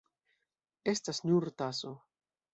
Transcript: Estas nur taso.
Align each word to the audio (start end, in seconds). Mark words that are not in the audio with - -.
Estas 0.95 1.21
nur 1.33 1.47
taso. 1.63 1.95